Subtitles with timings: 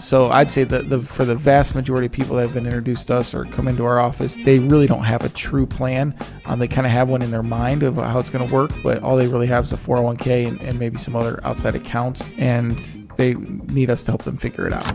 [0.00, 3.08] So I'd say that the, for the vast majority of people that have been introduced
[3.08, 6.14] to us or come into our office, they really don't have a true plan.
[6.46, 8.70] Um, they kind of have one in their mind of how it's going to work,
[8.84, 12.22] but all they really have is a 401k and, and maybe some other outside accounts,
[12.36, 12.78] and
[13.16, 14.88] they need us to help them figure it out.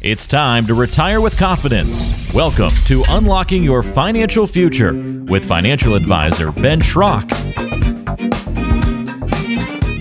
[0.00, 2.32] It's time to retire with confidence.
[2.32, 4.94] Welcome to Unlocking Your Financial Future
[5.28, 7.30] with financial advisor Ben Schrock.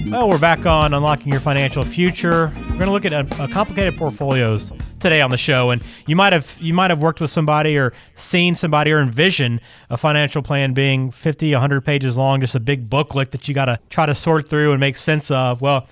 [0.09, 2.53] Well, we're back on Unlocking Your Financial Future.
[2.79, 4.71] We're going to look at a, a complicated portfolios
[5.01, 7.91] today on the show, and you might have you might have worked with somebody or
[8.15, 12.89] seen somebody or envision a financial plan being 50, 100 pages long, just a big
[12.89, 15.59] booklet that you got to try to sort through and make sense of.
[15.59, 15.89] Well,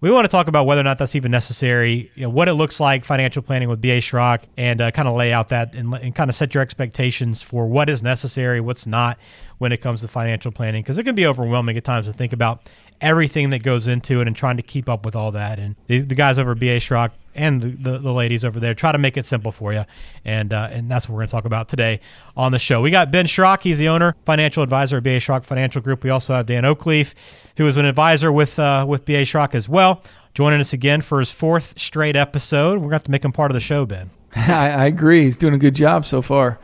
[0.00, 2.54] we want to talk about whether or not that's even necessary, you know, what it
[2.54, 5.92] looks like financial planning with BA Schrock, and uh, kind of lay out that and,
[5.92, 9.18] and kind of set your expectations for what is necessary, what's not
[9.58, 12.32] when it comes to financial planning, because it can be overwhelming at times to think
[12.32, 12.70] about
[13.00, 15.58] everything that goes into it and trying to keep up with all that.
[15.58, 18.74] And the, the guys over at BA Schrock and the, the, the, ladies over there
[18.74, 19.84] try to make it simple for you.
[20.24, 22.00] And uh, and that's what we're going to talk about today
[22.36, 22.80] on the show.
[22.80, 23.60] We got Ben Schrock.
[23.62, 26.02] He's the owner, financial advisor at BA Schrock Financial Group.
[26.04, 27.14] We also have Dan Oakleaf,
[27.56, 30.02] who is an advisor with, uh, with BA Schrock as well,
[30.34, 32.74] joining us again for his fourth straight episode.
[32.74, 34.10] We're going to have to make him part of the show, Ben.
[34.36, 35.22] I, I agree.
[35.22, 36.58] He's doing a good job so far.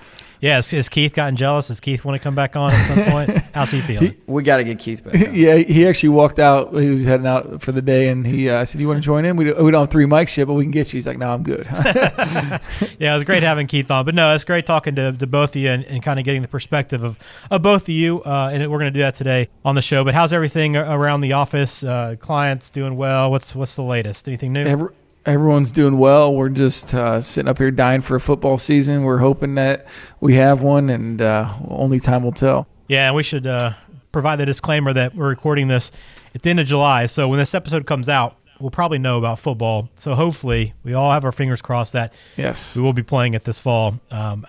[0.45, 1.69] Yeah, has, has, Keith gotten jealous?
[1.69, 3.31] Does Keith want to come back on at some point?
[3.55, 4.11] How's he feeling?
[4.11, 5.15] He, we got to get Keith back.
[5.15, 5.35] On.
[5.35, 6.75] Yeah, he actually walked out.
[6.75, 9.25] He was heading out for the day, and he uh, said, "You want to join
[9.25, 9.37] in?
[9.37, 11.17] We, do, we don't have three mics yet, but we can get you." He's like,
[11.17, 12.59] "No, I'm good." yeah,
[12.99, 14.05] it was great having Keith on.
[14.05, 16.43] But no, it's great talking to, to both of you and, and kind of getting
[16.43, 17.19] the perspective of,
[17.51, 18.21] of both of you.
[18.21, 20.05] Uh, and we're going to do that today on the show.
[20.05, 21.83] But how's everything around the office?
[21.83, 23.31] Uh, clients doing well?
[23.31, 24.29] What's what's the latest?
[24.29, 24.67] Anything new?
[24.67, 24.89] Every,
[25.27, 26.35] everyone's doing well.
[26.35, 29.03] We're just uh, sitting up here dying for a football season.
[29.05, 29.87] We're hoping that
[30.21, 32.67] we have one, and uh, only time will tell.
[32.89, 33.73] Yeah, we should uh,
[34.13, 35.91] provide the disclaimer that we're recording this
[36.35, 37.07] at the end of July.
[37.07, 39.89] So when this episode comes out, we'll probably know about football.
[39.97, 43.45] So hopefully, we all have our fingers crossed that yes, we will be playing it
[43.45, 43.99] this fall.
[44.11, 44.45] Um,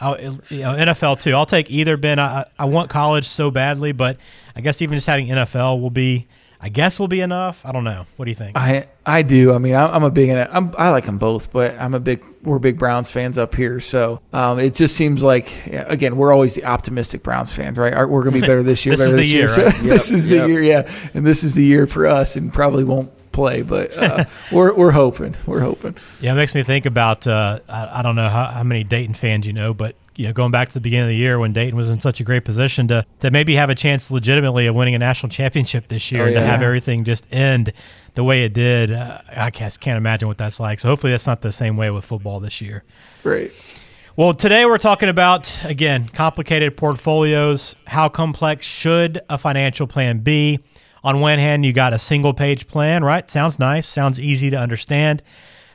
[0.50, 1.34] you know, NFL too.
[1.34, 1.98] I'll take either.
[1.98, 4.18] Ben, I, I want college so badly, but
[4.56, 6.28] I guess even just having NFL will be
[6.62, 7.62] I guess will be enough.
[7.66, 8.06] I don't know.
[8.16, 8.58] What do you think?
[8.58, 9.54] I I do.
[9.54, 10.30] I mean, I'm, a big.
[10.30, 12.24] I'm, I like them both, but I'm a big.
[12.44, 16.56] We're big Browns fans up here, so um, it just seems like again we're always
[16.56, 17.94] the optimistic Browns fans, right?
[18.08, 18.96] We're going to be better this year.
[18.98, 19.48] this is the year.
[19.48, 19.48] Year.
[19.48, 19.76] Right?
[19.76, 19.94] So yep.
[19.94, 23.12] this is the year, yeah, and this is the year for us, and probably won't
[23.36, 25.36] play, but uh, we're we're hoping.
[25.46, 25.96] We're hoping.
[26.22, 27.28] Yeah, it makes me think about.
[27.28, 30.34] Uh, I, I, don't know how, how many Dayton fans you know, but you know,
[30.34, 32.46] going back to the beginning of the year when Dayton was in such a great
[32.46, 36.24] position to to maybe have a chance legitimately of winning a national championship this year,
[36.24, 36.38] oh, yeah.
[36.38, 37.74] and to have everything just end
[38.14, 40.80] the way it did, uh, I can't, can't imagine what that's like.
[40.80, 42.84] So hopefully that's not the same way with football this year.
[43.24, 43.52] Great.
[44.16, 47.76] Well, today we're talking about again complicated portfolios.
[47.86, 50.60] How complex should a financial plan be?
[51.04, 53.30] On one hand, you got a single page plan, right?
[53.30, 55.22] Sounds nice, sounds easy to understand.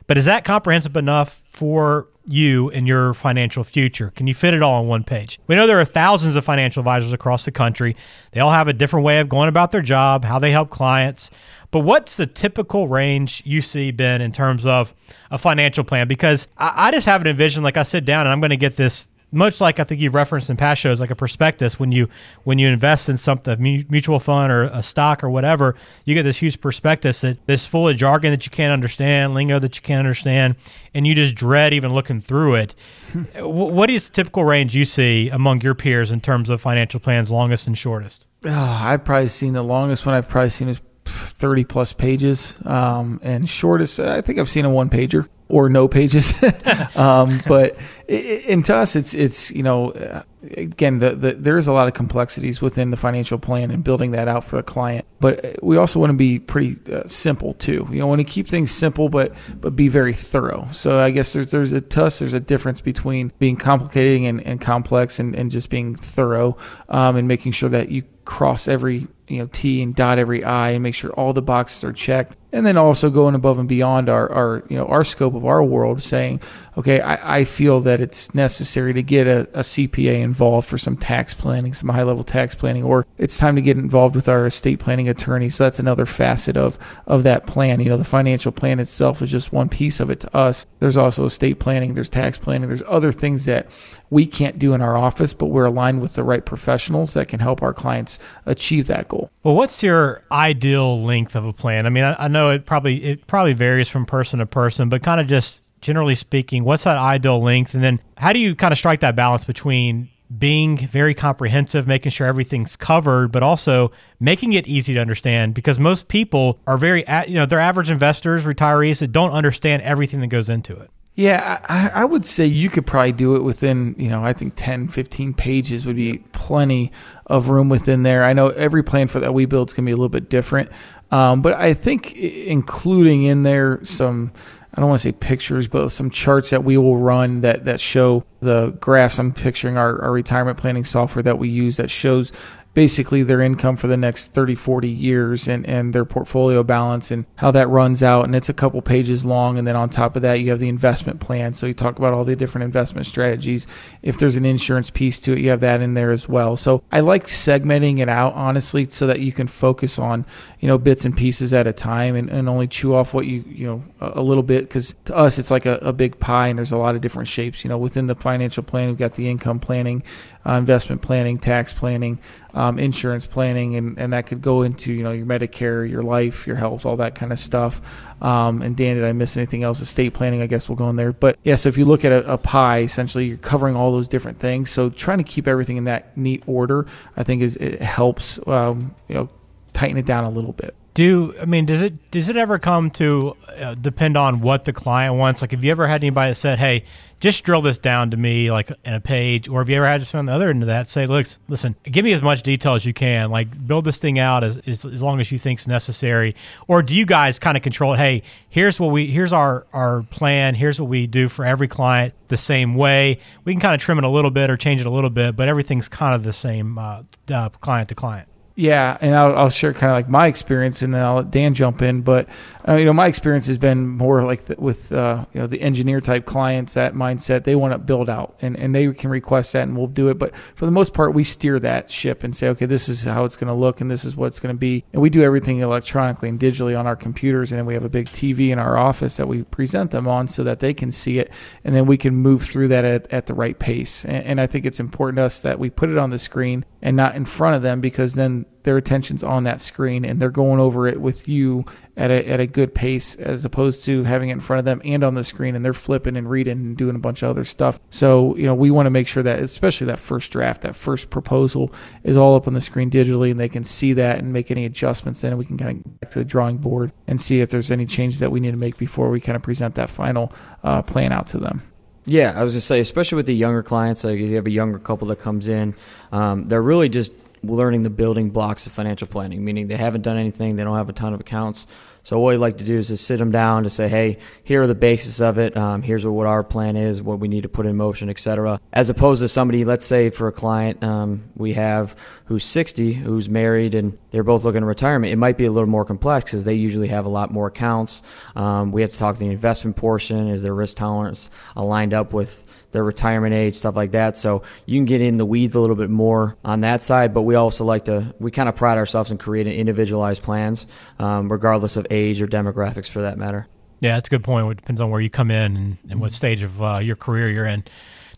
[0.07, 4.11] But is that comprehensive enough for you and your financial future?
[4.15, 5.39] Can you fit it all on one page?
[5.47, 7.95] We know there are thousands of financial advisors across the country.
[8.31, 11.31] They all have a different way of going about their job, how they help clients.
[11.71, 14.93] But what's the typical range you see, Ben, in terms of
[15.31, 16.07] a financial plan?
[16.07, 18.57] Because I, I just have an envision, like I sit down and I'm going to
[18.57, 21.91] get this much like I think you've referenced in past shows, like a prospectus when
[21.91, 22.09] you
[22.43, 25.75] when you invest in something, mutual fund or a stock or whatever,
[26.05, 29.59] you get this huge prospectus that this full of jargon that you can't understand, lingo
[29.59, 30.55] that you can't understand,
[30.93, 32.75] and you just dread even looking through it.
[33.35, 37.31] what is the typical range you see among your peers in terms of financial plans,
[37.31, 38.27] longest and shortest?
[38.45, 43.19] Oh, I've probably seen the longest one I've probably seen is 30 plus pages, um,
[43.23, 46.33] and shortest I think I've seen a one pager or no pages.
[46.95, 47.77] um, but
[48.11, 51.87] and to us, it's it's you know, uh, again, the, the there is a lot
[51.87, 55.05] of complexities within the financial plan and building that out for the client.
[55.19, 57.87] But we also want to be pretty uh, simple too.
[57.91, 60.67] You know, want to keep things simple, but but be very thorough.
[60.71, 64.41] So I guess there's there's a to us there's a difference between being complicated and,
[64.45, 66.57] and complex and, and just being thorough
[66.89, 70.69] um, and making sure that you cross every you know T and dot every I
[70.71, 72.37] and make sure all the boxes are checked.
[72.53, 75.61] And then also going above and beyond our, our you know our scope of our
[75.61, 76.41] world saying
[76.77, 80.97] okay I, I feel that it's necessary to get a, a cpa involved for some
[80.97, 84.47] tax planning some high level tax planning or it's time to get involved with our
[84.47, 85.49] estate planning attorney.
[85.49, 87.81] So that's another facet of of that plan.
[87.81, 90.65] You know the financial plan itself is just one piece of it to us.
[90.79, 93.67] There's also estate planning there's tax planning there's other things that
[94.11, 97.39] we can't do in our office but we're aligned with the right professionals that can
[97.39, 101.89] help our clients achieve that goal well what's your ideal length of a plan i
[101.89, 105.19] mean i, I know it probably it probably varies from person to person, but kind
[105.19, 107.73] of just generally speaking, what's that ideal length?
[107.73, 112.11] And then how do you kind of strike that balance between being very comprehensive, making
[112.11, 117.03] sure everything's covered, but also making it easy to understand because most people are very,
[117.27, 120.89] you know, they're average investors, retirees that don't understand everything that goes into it.
[121.13, 124.53] Yeah, I, I, would say you could probably do it within, you know, I think
[124.55, 126.93] 10, 15 pages would be plenty
[127.25, 128.23] of room within there.
[128.23, 130.29] I know every plan for that we build is going to be a little bit
[130.29, 130.71] different.
[131.11, 134.31] Um, but I think including in there some,
[134.73, 137.81] I don't want to say pictures, but some charts that we will run that, that
[137.81, 139.19] show the graphs.
[139.19, 142.31] I'm picturing our, our retirement planning software that we use that shows
[142.73, 147.25] basically their income for the next 30, 40 years and, and their portfolio balance and
[147.35, 148.23] how that runs out.
[148.23, 149.57] And it's a couple pages long.
[149.57, 151.53] And then on top of that, you have the investment plan.
[151.53, 153.67] So you talk about all the different investment strategies.
[154.01, 156.55] If there's an insurance piece to it, you have that in there as well.
[156.55, 160.25] So I like segmenting it out, honestly, so that you can focus on,
[160.61, 163.43] you know, bits and pieces at a time and, and only chew off what you,
[163.47, 164.63] you know, a, a little bit.
[164.63, 167.27] Because to us, it's like a, a big pie and there's a lot of different
[167.27, 167.65] shapes.
[167.65, 170.03] You know, within the financial plan, we've got the income planning,
[170.45, 172.19] uh, investment planning, tax planning,
[172.61, 176.45] um, insurance planning, and, and that could go into you know your Medicare, your life,
[176.45, 177.81] your health, all that kind of stuff.
[178.21, 179.81] Um, and Dan, did I miss anything else?
[179.81, 181.11] Estate planning, I guess, we'll go in there.
[181.11, 184.07] But yeah, so if you look at a, a pie, essentially you're covering all those
[184.07, 184.69] different things.
[184.69, 186.85] So trying to keep everything in that neat order,
[187.17, 189.29] I think, is it helps um, you know
[189.73, 192.91] tighten it down a little bit do I mean does it does it ever come
[192.91, 195.41] to uh, depend on what the client wants?
[195.41, 196.83] Like, have you ever had anybody that said, "Hey,
[197.21, 200.05] just drill this down to me like in a page," or have you ever had
[200.05, 202.75] someone on the other end of that say, "Look, listen, give me as much detail
[202.75, 203.31] as you can.
[203.31, 206.35] Like, build this thing out as as, as long as you think's necessary."
[206.67, 207.93] Or do you guys kind of control?
[207.93, 210.55] Hey, here's what we here's our our plan.
[210.55, 213.19] Here's what we do for every client the same way.
[213.45, 215.37] We can kind of trim it a little bit or change it a little bit,
[215.37, 218.27] but everything's kind of the same uh, uh, client to client.
[218.61, 221.55] Yeah, and I'll, I'll share kind of like my experience, and then I'll let Dan
[221.55, 222.03] jump in.
[222.03, 222.29] But
[222.67, 225.63] uh, you know, my experience has been more like the, with uh, you know the
[225.63, 226.75] engineer type clients.
[226.75, 229.87] That mindset they want to build out, and, and they can request that, and we'll
[229.87, 230.19] do it.
[230.19, 233.25] But for the most part, we steer that ship and say, okay, this is how
[233.25, 235.23] it's going to look, and this is what it's going to be, and we do
[235.23, 238.59] everything electronically and digitally on our computers, and then we have a big TV in
[238.59, 241.33] our office that we present them on so that they can see it,
[241.63, 244.05] and then we can move through that at, at the right pace.
[244.05, 246.63] And, and I think it's important to us that we put it on the screen
[246.79, 250.29] and not in front of them because then their attention's on that screen and they're
[250.29, 251.65] going over it with you
[251.97, 254.81] at a, at a good pace as opposed to having it in front of them
[254.85, 257.43] and on the screen and they're flipping and reading and doing a bunch of other
[257.43, 257.79] stuff.
[257.89, 261.09] So, you know, we want to make sure that especially that first draft, that first
[261.09, 264.51] proposal is all up on the screen digitally and they can see that and make
[264.51, 267.41] any adjustments then we can kind of get back to the drawing board and see
[267.41, 269.89] if there's any changes that we need to make before we kind of present that
[269.89, 270.31] final
[270.63, 271.63] uh, plan out to them.
[272.05, 274.51] Yeah, I was gonna say, especially with the younger clients, like if you have a
[274.51, 275.75] younger couple that comes in,
[276.11, 280.17] um, they're really just learning the building blocks of financial planning, meaning they haven't done
[280.17, 281.67] anything, they don't have a ton of accounts.
[282.03, 284.63] So what we like to do is just sit them down to say, hey, here
[284.63, 285.55] are the basis of it.
[285.55, 288.59] Um, here's what our plan is, what we need to put in motion, etc.
[288.73, 293.29] As opposed to somebody, let's say for a client um, we have who's 60, who's
[293.29, 295.13] married, and they're both looking at retirement.
[295.13, 298.01] It might be a little more complex because they usually have a lot more accounts.
[298.35, 300.27] Um, we have to talk the investment portion.
[300.27, 304.17] Is their risk tolerance aligned up with their retirement age, stuff like that.
[304.17, 307.23] So you can get in the weeds a little bit more on that side, but
[307.23, 310.67] we also like to, we kind of pride ourselves in creating individualized plans,
[310.99, 313.47] um, regardless of age or demographics for that matter.
[313.79, 314.49] Yeah, that's a good point.
[314.51, 317.29] It depends on where you come in and, and what stage of uh, your career
[317.29, 317.63] you're in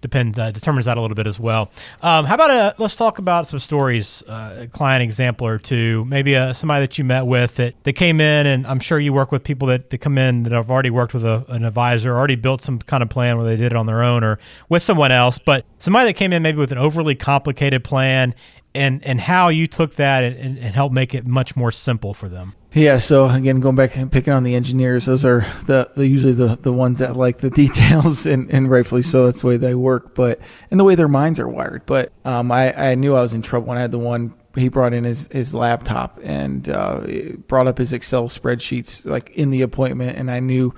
[0.04, 1.72] depends uh, determines that a little bit as well.
[2.04, 5.58] Um, how about a, uh, let's talk about some stories, uh, a client example or
[5.58, 9.00] two, maybe uh, somebody that you met with that, that came in, and I'm sure
[9.00, 11.66] you work with people that, that come in that have already worked with a, an
[11.66, 14.38] advisor, already built some kind of plan where they did it on their own or
[14.70, 18.36] with someone else, but somebody that came in maybe with an overly complicated plan
[18.76, 22.28] and and how you took that and, and helped make it much more simple for
[22.28, 22.56] them.
[22.74, 26.34] Yeah, so again, going back and picking on the engineers, those are the, the usually
[26.34, 29.26] the, the ones that like the details, and, and rightfully so.
[29.26, 30.40] That's the way they work, but
[30.72, 31.86] and the way their minds are wired.
[31.86, 34.70] But um, I, I knew I was in trouble when I had the one he
[34.70, 37.02] brought in his, his laptop and uh,
[37.48, 40.74] brought up his Excel spreadsheets like in the appointment, and I knew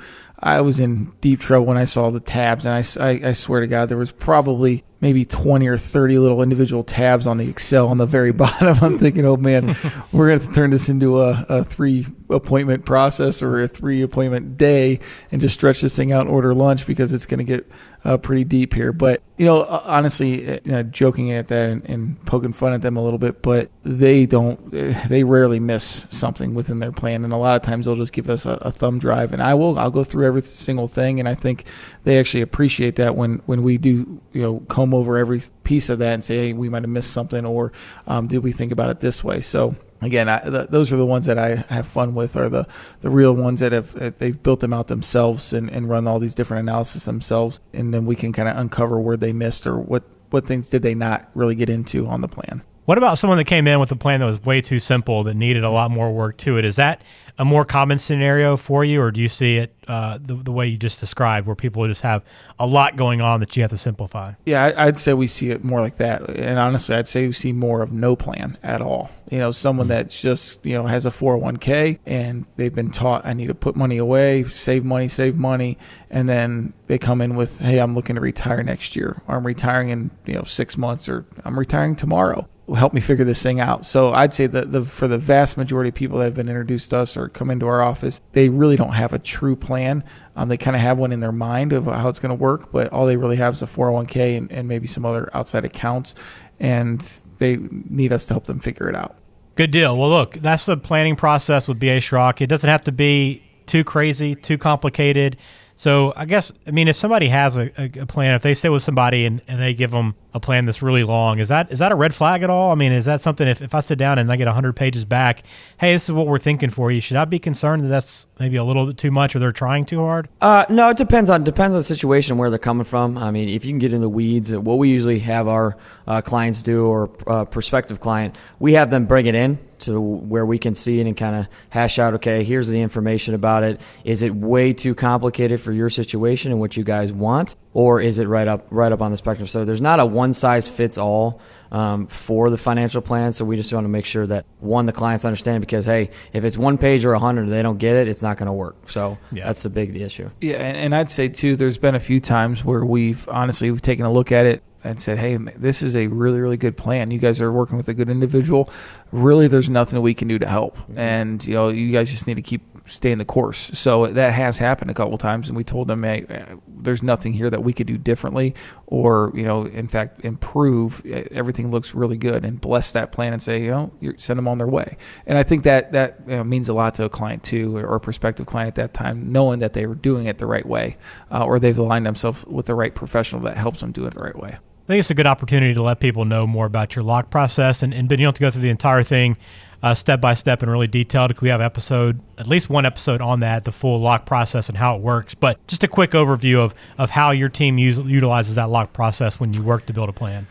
[0.45, 3.61] I was in deep trouble when I saw the tabs, and I, I, I swear
[3.61, 7.89] to God, there was probably maybe 20 or 30 little individual tabs on the Excel
[7.89, 8.75] on the very bottom.
[8.81, 9.75] I'm thinking, oh man,
[10.11, 14.57] we're going to turn this into a, a, three appointment process or a three appointment
[14.57, 14.99] day
[15.31, 17.69] and just stretch this thing out and order lunch because it's going to get
[18.03, 18.93] uh, pretty deep here.
[18.93, 22.81] But, you know, honestly, uh, you know, joking at that and, and, poking fun at
[22.81, 27.23] them a little bit, but they don't, they rarely miss something within their plan.
[27.23, 29.53] And a lot of times they'll just give us a, a thumb drive and I
[29.53, 31.19] will, I'll go through every single thing.
[31.19, 31.65] And I think
[32.03, 35.99] they actually appreciate that when, when we do, you know, comb over every piece of
[35.99, 37.71] that and say, hey, we might have missed something, or
[38.07, 39.41] um, did we think about it this way?
[39.41, 42.67] So again, I, the, those are the ones that I have fun with, are the
[43.01, 46.35] the real ones that have they've built them out themselves and, and run all these
[46.35, 50.03] different analysis themselves, and then we can kind of uncover where they missed or what
[50.29, 52.61] what things did they not really get into on the plan.
[52.85, 55.33] What about someone that came in with a plan that was way too simple that
[55.33, 56.65] needed a lot more work to it?
[56.65, 57.01] Is that
[57.39, 60.67] a more common scenario for you, or do you see it uh, the, the way
[60.67, 62.23] you just described, where people just have
[62.59, 64.33] a lot going on that you have to simplify?
[64.45, 66.29] Yeah, I, would say we see it more like that.
[66.29, 69.09] And honestly, I'd say we see more of no plan at all.
[69.31, 69.95] You know, someone mm-hmm.
[69.95, 73.75] that's just, you know, has a 401k and they've been taught, I need to put
[73.75, 75.79] money away, save money, save money.
[76.11, 79.23] And then they come in with, hey, I'm looking to retire next year.
[79.27, 83.25] Or I'm retiring in, you know, six months or I'm retiring tomorrow help me figure
[83.25, 83.85] this thing out.
[83.85, 86.89] So I'd say that the, for the vast majority of people that have been introduced
[86.89, 90.03] to us or come into our office, they really don't have a true plan.
[90.35, 92.71] Um, they kind of have one in their mind of how it's going to work,
[92.71, 96.15] but all they really have is a 401k and, and maybe some other outside accounts,
[96.59, 97.01] and
[97.37, 99.15] they need us to help them figure it out.
[99.55, 99.97] Good deal.
[99.97, 102.41] Well, look, that's the planning process with BA Schrock.
[102.41, 105.37] It doesn't have to be too crazy, too complicated.
[105.75, 108.83] So I guess I mean if somebody has a, a, plan, if they stay with
[108.83, 111.93] somebody and, and they give them a plan that's really long, is that is that
[111.93, 112.73] a red flag at all?
[112.73, 115.05] I mean, is that something if, if I sit down and I get hundred pages
[115.05, 115.43] back,
[115.79, 118.57] hey, this is what we're thinking for you, should I be concerned that that's maybe
[118.57, 120.27] a little bit too much or they're trying too hard?
[120.41, 123.17] Uh, no, it depends on depends on the situation where they're coming from.
[123.17, 126.21] I mean, if you can get in the weeds, what we usually have our uh,
[126.21, 130.57] clients do or uh, prospective client, we have them bring it in to where we
[130.57, 134.21] can see it and kind of hash out okay here's the information about it is
[134.21, 138.27] it way too complicated for your situation and what you guys want or is it
[138.27, 141.39] right up right up on the spectrum so there's not a one size fits all
[141.71, 144.93] um, for the financial plan so we just want to make sure that one the
[144.93, 148.07] clients understand because hey if it's one page or a hundred they don't get it
[148.07, 149.45] it's not going to work so yeah.
[149.45, 152.19] that's the big the issue yeah and, and i'd say too there's been a few
[152.19, 155.95] times where we've honestly we've taken a look at it and said, "Hey, this is
[155.95, 157.09] a really, really good plan.
[157.09, 158.69] You guys are working with a good individual.
[159.11, 160.99] Really, there's nothing we can do to help, mm-hmm.
[160.99, 164.57] and you know, you guys just need to keep staying the course." So that has
[164.57, 167.73] happened a couple times, and we told them, "Hey, uh, there's nothing here that we
[167.73, 168.55] could do differently,
[168.87, 171.05] or you know, in fact, improve.
[171.05, 174.57] Everything looks really good, and bless that plan and say, you know, send them on
[174.57, 177.43] their way." And I think that that you know, means a lot to a client
[177.43, 180.45] too, or a prospective client at that time, knowing that they were doing it the
[180.45, 180.97] right way,
[181.31, 184.23] uh, or they've aligned themselves with the right professional that helps them do it the
[184.23, 184.57] right way.
[184.85, 187.81] I think it's a good opportunity to let people know more about your lock process,
[187.81, 189.35] and, and but you don't have to go through the entire thing
[189.81, 191.41] uh, step by step and really detailed.
[191.41, 194.95] We have episode, at least one episode on that, the full lock process and how
[194.95, 195.33] it works.
[195.33, 199.39] But just a quick overview of of how your team use, utilizes that lock process
[199.39, 200.45] when you work to build a plan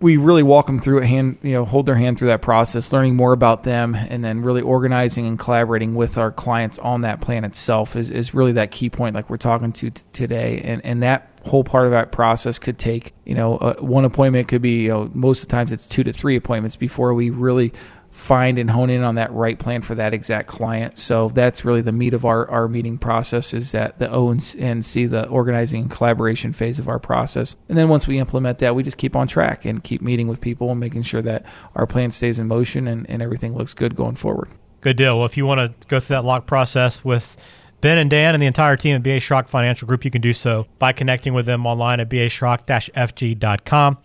[0.00, 2.92] we really walk them through a hand, you know, hold their hand through that process,
[2.92, 7.20] learning more about them, and then really organizing and collaborating with our clients on that
[7.20, 10.60] plan itself is, is really that key point, like we're talking to t- today.
[10.64, 14.48] And, and that whole part of that process could take, you know, uh, one appointment
[14.48, 17.30] could be, you know, most of the times it's two to three appointments before we
[17.30, 17.72] really
[18.10, 20.98] find and hone in on that right plan for that exact client.
[20.98, 24.84] So that's really the meat of our, our meeting process is that the O and
[24.84, 27.56] C, the organizing and collaboration phase of our process.
[27.68, 30.40] And then once we implement that, we just keep on track and keep meeting with
[30.40, 33.94] people and making sure that our plan stays in motion and, and everything looks good
[33.94, 34.48] going forward.
[34.80, 35.18] Good deal.
[35.18, 37.36] Well, if you want to go through that lock process with
[37.80, 40.34] Ben and Dan and the entire team at BA Schrock Financial Group, you can do
[40.34, 43.98] so by connecting with them online at baschrock-fg.com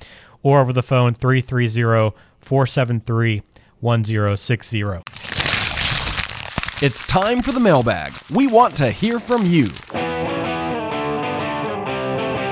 [0.44, 3.41] or over the phone 330 473
[3.79, 4.84] 1060.
[6.82, 8.13] It's time for the mailbag.
[8.34, 9.67] We want to hear from you.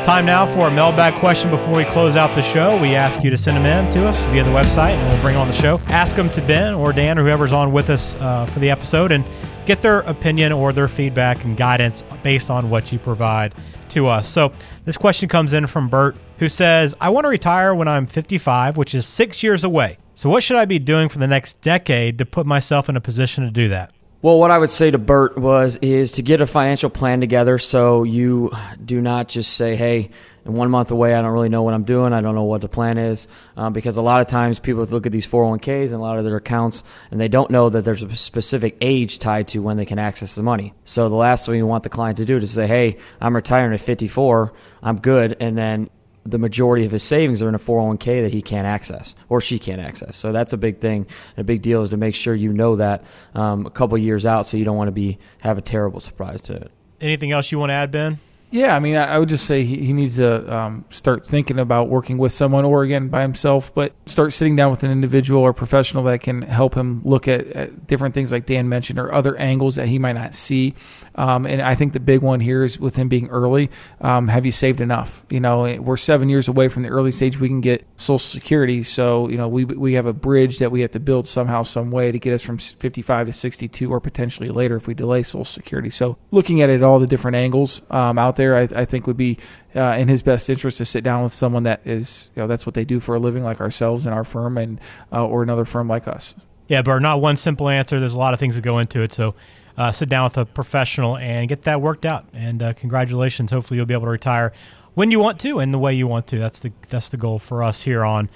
[0.03, 2.77] Time now for a mailbag question before we close out the show.
[2.81, 5.37] We ask you to send them in to us via the website and we'll bring
[5.37, 5.79] on the show.
[5.87, 9.13] Ask them to Ben or Dan or whoever's on with us uh, for the episode
[9.13, 9.23] and
[9.65, 13.53] get their opinion or their feedback and guidance based on what you provide
[13.89, 14.27] to us.
[14.27, 14.51] So
[14.85, 18.77] this question comes in from Bert who says, I want to retire when I'm 55,
[18.77, 19.97] which is six years away.
[20.15, 23.01] So, what should I be doing for the next decade to put myself in a
[23.01, 23.91] position to do that?
[24.23, 27.57] Well, what I would say to Bert was is to get a financial plan together
[27.57, 28.51] so you
[28.81, 30.11] do not just say, "Hey,
[30.45, 32.13] in one month away, I don't really know what I'm doing.
[32.13, 33.27] I don't know what the plan is,"
[33.57, 36.23] um, because a lot of times people look at these 401ks and a lot of
[36.23, 39.83] their accounts, and they don't know that there's a specific age tied to when they
[39.83, 40.73] can access the money.
[40.85, 43.35] So the last thing you want the client to do is to say, "Hey, I'm
[43.35, 44.53] retiring at 54.
[44.81, 45.89] I'm good," and then
[46.25, 49.59] the majority of his savings are in a 401k that he can't access or she
[49.59, 50.15] can't access.
[50.15, 51.05] So that's a big thing.
[51.37, 53.03] A big deal is to make sure you know that
[53.35, 56.41] um, a couple years out, so you don't want to be have a terrible surprise
[56.43, 56.71] to it.
[57.01, 58.19] Anything else you want to add, Ben?
[58.53, 61.89] Yeah, I mean, I, would just say he, he needs to um, start thinking about
[61.89, 65.53] working with someone or again by himself, but start sitting down with an individual or
[65.53, 69.35] professional that can help him look at, at different things like Dan mentioned or other
[69.37, 70.75] angles that he might not see.
[71.15, 73.71] Um, and I think the big one here is with him being early.
[74.01, 75.25] Um, have you saved enough?
[75.31, 78.83] You know, we're seven years away from the early stage we can get Social Security.
[78.83, 81.89] So, you know, we, we have a bridge that we have to build somehow, some
[81.89, 85.43] way to get us from 55 to 62 or potentially later if we delay Social
[85.43, 85.89] Security.
[85.89, 89.07] So, looking at it all the different angles um, out there there, I, I think
[89.07, 89.37] would be
[89.75, 92.65] uh, in his best interest to sit down with someone that is, you know, that's
[92.65, 94.79] what they do for a living, like ourselves and our firm, and
[95.11, 96.35] uh, or another firm like us.
[96.67, 97.99] Yeah, but not one simple answer.
[97.99, 99.13] There's a lot of things that go into it.
[99.13, 99.35] So
[99.77, 102.25] uh, sit down with a professional and get that worked out.
[102.33, 103.51] And uh, congratulations.
[103.51, 104.53] Hopefully, you'll be able to retire
[104.93, 106.39] when you want to and the way you want to.
[106.39, 108.29] That's the that's the goal for us here on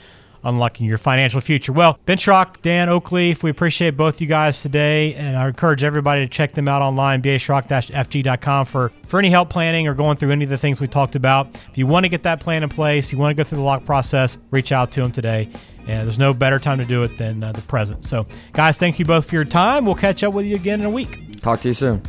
[0.44, 1.72] unlocking your financial future.
[1.72, 6.22] Well, Ben Schrock, Dan Oakleaf, we appreciate both you guys today, and I encourage everybody
[6.22, 10.44] to check them out online, baschrock-fg.com for, for any help planning or going through any
[10.44, 11.48] of the things we talked about.
[11.70, 13.64] If you want to get that plan in place, you want to go through the
[13.64, 15.50] lock process, reach out to them today.
[15.88, 18.04] And there's no better time to do it than uh, the present.
[18.04, 19.86] So, guys, thank you both for your time.
[19.86, 21.40] We'll catch up with you again in a week.
[21.40, 22.02] Talk to you soon.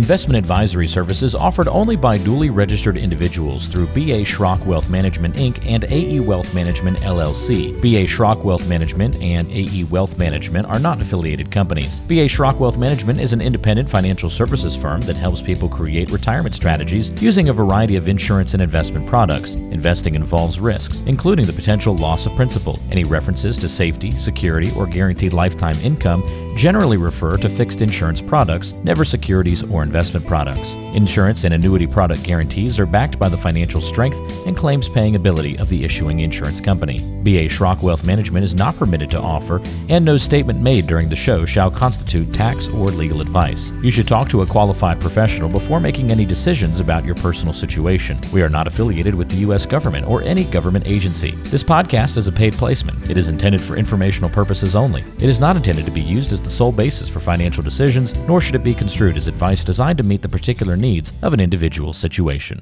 [0.00, 4.22] Investment advisory services offered only by duly registered individuals through B.A.
[4.22, 5.62] Schrock Wealth Management Inc.
[5.66, 6.20] and A.E.
[6.20, 7.78] Wealth Management LLC.
[7.82, 8.06] B.A.
[8.06, 9.84] Schrock Wealth Management and A.E.
[9.84, 12.00] Wealth Management are not affiliated companies.
[12.00, 12.28] B.A.
[12.28, 17.12] Schrock Wealth Management is an independent financial services firm that helps people create retirement strategies
[17.22, 19.56] using a variety of insurance and investment products.
[19.56, 22.78] Investing involves risks, including the potential loss of principal.
[22.90, 26.26] Any references to safety, security, or guaranteed lifetime income
[26.56, 30.76] generally refer to fixed insurance products, never securities or investment products.
[30.94, 35.58] Insurance and annuity product guarantees are backed by the financial strength and claims paying ability
[35.58, 36.98] of the issuing insurance company.
[37.24, 41.16] BA Schrock Wealth Management is not permitted to offer, and no statement made during the
[41.16, 43.72] show shall constitute tax or legal advice.
[43.82, 48.20] You should talk to a qualified professional before making any decisions about your personal situation.
[48.32, 49.66] We are not affiliated with the U.S.
[49.66, 51.32] government or any government agency.
[51.50, 53.10] This podcast is a paid placement.
[53.10, 55.02] It is intended for informational purposes only.
[55.16, 58.40] It is not intended to be used as the sole basis for financial decisions, nor
[58.40, 61.92] should it be construed as advice designed to meet the particular needs of an individual
[61.92, 62.60] situation.